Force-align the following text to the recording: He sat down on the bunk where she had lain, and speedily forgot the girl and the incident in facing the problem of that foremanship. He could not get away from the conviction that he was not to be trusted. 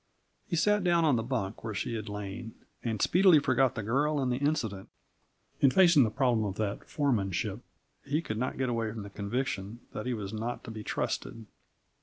He 0.47 0.55
sat 0.55 0.83
down 0.83 1.05
on 1.05 1.15
the 1.15 1.21
bunk 1.21 1.63
where 1.63 1.75
she 1.75 1.93
had 1.93 2.09
lain, 2.09 2.55
and 2.83 2.99
speedily 2.99 3.37
forgot 3.37 3.75
the 3.75 3.83
girl 3.83 4.19
and 4.19 4.31
the 4.31 4.37
incident 4.37 4.89
in 5.59 5.69
facing 5.69 6.01
the 6.03 6.09
problem 6.09 6.43
of 6.43 6.55
that 6.55 6.89
foremanship. 6.89 7.59
He 8.03 8.19
could 8.19 8.39
not 8.39 8.57
get 8.57 8.67
away 8.67 8.91
from 8.91 9.03
the 9.03 9.11
conviction 9.11 9.79
that 9.93 10.07
he 10.07 10.15
was 10.15 10.33
not 10.33 10.63
to 10.63 10.71
be 10.71 10.83
trusted. 10.83 11.45